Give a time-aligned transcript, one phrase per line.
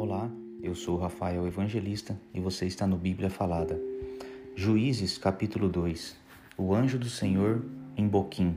[0.00, 0.30] Olá,
[0.62, 3.82] eu sou Rafael Evangelista e você está no Bíblia Falada.
[4.54, 6.16] Juízes, capítulo 2.
[6.56, 7.64] O anjo do Senhor
[7.96, 8.54] em Boquim.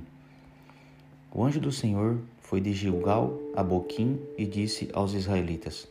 [1.33, 5.87] O anjo do Senhor foi de Gilgal a Boquim e disse aos israelitas: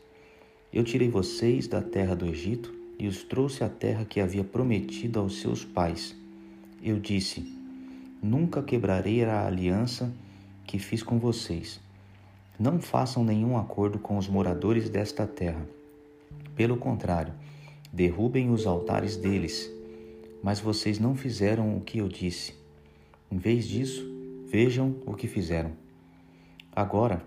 [0.72, 5.18] Eu tirei vocês da terra do Egito e os trouxe à terra que havia prometido
[5.18, 6.14] aos seus pais.
[6.80, 7.42] Eu disse:
[8.22, 10.14] Nunca quebrarei a aliança
[10.64, 11.80] que fiz com vocês
[12.60, 15.66] não façam nenhum acordo com os moradores desta terra.
[16.54, 17.32] Pelo contrário,
[17.90, 19.72] derrubem os altares deles.
[20.42, 22.54] Mas vocês não fizeram o que eu disse.
[23.30, 24.04] Em vez disso,
[24.46, 25.72] vejam o que fizeram.
[26.70, 27.24] Agora,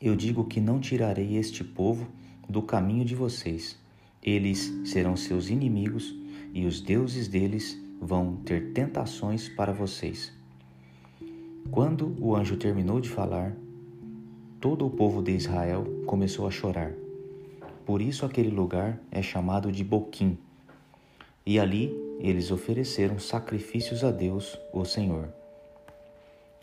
[0.00, 2.08] eu digo que não tirarei este povo
[2.48, 3.78] do caminho de vocês.
[4.22, 6.14] Eles serão seus inimigos
[6.54, 10.32] e os deuses deles vão ter tentações para vocês.
[11.70, 13.54] Quando o anjo terminou de falar,
[14.64, 16.90] todo o povo de Israel começou a chorar.
[17.84, 20.38] Por isso aquele lugar é chamado de Boquim.
[21.44, 25.28] E ali eles ofereceram sacrifícios a Deus, o Senhor.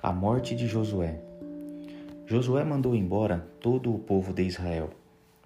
[0.02, 1.22] A morte de Josué.
[2.26, 4.90] Josué mandou embora todo o povo de Israel,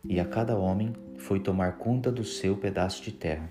[0.02, 3.50] e a cada homem foi tomar conta do seu pedaço de terra.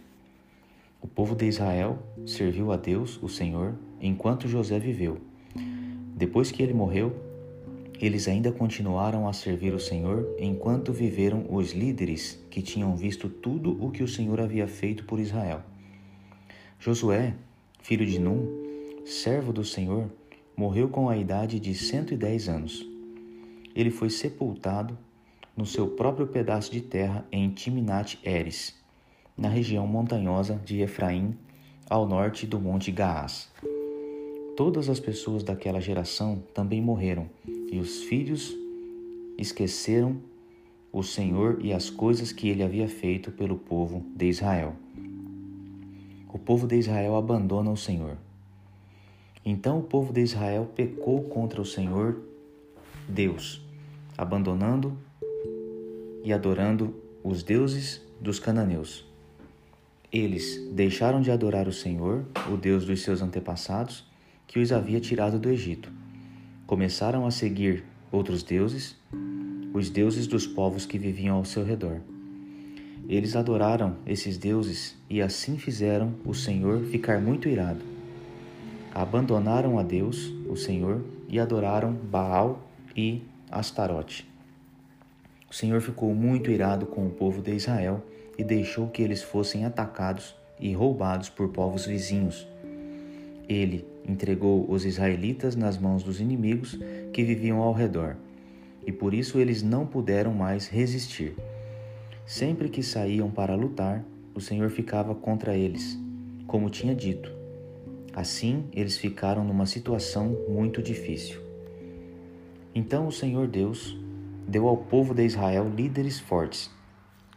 [1.03, 5.19] O povo de Israel serviu a Deus, o Senhor, enquanto José viveu.
[6.17, 7.34] Depois que ele morreu,
[8.01, 13.83] eles ainda continuaram a servir o Senhor enquanto viveram os líderes que tinham visto tudo
[13.85, 15.63] o que o Senhor havia feito por Israel.
[16.79, 17.35] Josué,
[17.83, 20.11] filho de Num, servo do Senhor,
[20.57, 22.87] morreu com a idade de 110 anos.
[23.75, 24.99] Ele foi sepultado
[25.57, 28.75] no seu próprio pedaço de terra em Timnat Eres,
[29.37, 31.37] na região montanhosa de Efraim,
[31.89, 33.53] ao norte do monte Gaás.
[34.57, 37.29] Todas as pessoas daquela geração também morreram,
[37.73, 38.57] e os filhos
[39.37, 40.21] esqueceram
[40.93, 44.77] o Senhor e as coisas que ele havia feito pelo povo de Israel.
[46.33, 48.17] O povo de Israel abandona o Senhor.
[49.45, 52.23] Então o povo de Israel pecou contra o Senhor
[53.09, 53.61] Deus,
[54.17, 54.97] abandonando
[56.23, 59.05] e adorando os deuses dos cananeus.
[60.13, 64.14] Eles deixaram de adorar o Senhor, o Deus dos seus antepassados,
[64.47, 65.91] que os havia tirado do Egito.
[66.67, 68.97] Começaram a seguir outros deuses,
[69.73, 72.01] os deuses dos povos que viviam ao seu redor.
[73.09, 77.85] Eles adoraram esses deuses e assim fizeram o Senhor ficar muito irado.
[78.95, 82.67] Abandonaram a Deus, o Senhor, e adoraram Baal
[82.97, 84.27] e Astarote.
[85.51, 88.05] O Senhor ficou muito irado com o povo de Israel
[88.39, 92.47] e deixou que eles fossem atacados e roubados por povos vizinhos
[93.49, 96.79] ele entregou os israelitas nas mãos dos inimigos
[97.13, 98.17] que viviam ao redor,
[98.87, 101.35] e por isso eles não puderam mais resistir.
[102.27, 104.05] Sempre que saíam para lutar,
[104.35, 105.99] o Senhor ficava contra eles,
[106.47, 107.33] como tinha dito.
[108.13, 111.41] Assim, eles ficaram numa situação muito difícil.
[112.75, 113.97] Então o Senhor Deus
[114.47, 116.71] deu ao povo de Israel líderes fortes,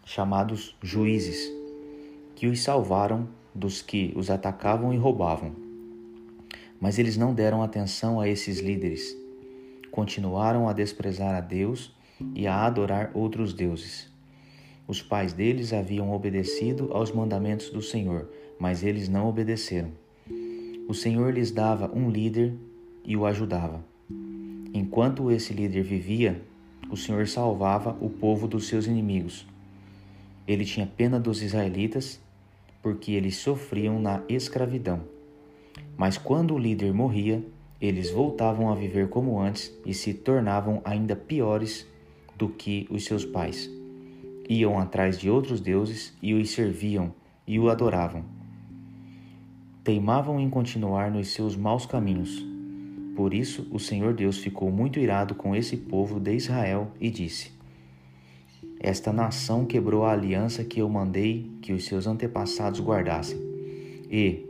[0.06, 1.52] chamados juízes,
[2.36, 5.67] que os salvaram dos que os atacavam e roubavam.
[6.80, 9.16] Mas eles não deram atenção a esses líderes.
[9.92, 11.96] Continuaram a desprezar a Deus
[12.36, 14.12] e a adorar outros deuses.
[14.88, 18.30] Os pais deles haviam obedecido aos mandamentos do Senhor,
[18.60, 19.92] mas eles não obedeceram.
[20.88, 22.54] O Senhor lhes dava um líder
[23.04, 23.84] e o ajudava.
[24.74, 26.42] Enquanto esse líder vivia,
[26.90, 29.46] o Senhor salvava o povo dos seus inimigos.
[30.48, 32.22] Ele tinha pena dos israelitas,
[32.82, 35.17] porque eles sofriam na escravidão.
[35.98, 37.44] Mas quando o líder morria,
[37.82, 41.88] eles voltavam a viver como antes e se tornavam ainda piores
[42.38, 43.70] do que os seus pais.
[44.48, 47.14] Iam atrás de outros deuses e os serviam
[47.46, 48.24] e o adoravam.
[49.84, 52.46] Teimavam em continuar nos seus maus caminhos.
[53.16, 57.52] Por isso, o Senhor Deus ficou muito irado com esse povo de Israel e disse:
[58.80, 63.40] Esta nação quebrou a aliança que eu mandei que os seus antepassados guardassem.
[64.10, 64.46] E,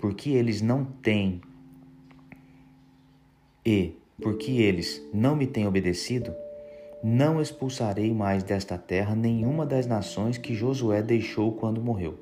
[0.00, 1.40] porque eles não têm
[3.64, 6.34] e porque eles não me têm obedecido,
[7.02, 12.18] não expulsarei mais desta terra nenhuma das nações que Josué deixou quando morreu.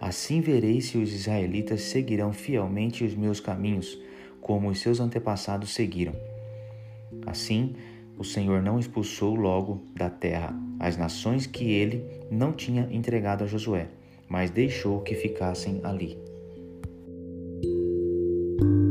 [0.00, 3.98] Assim verei se os israelitas seguirão fielmente os meus caminhos,
[4.40, 6.14] como os seus antepassados seguiram.
[7.26, 7.74] Assim,
[8.16, 13.46] o Senhor não expulsou logo da terra as nações que ele não tinha entregado a
[13.46, 13.88] Josué,
[14.28, 16.29] mas deixou que ficassem ali.
[18.60, 18.89] thank you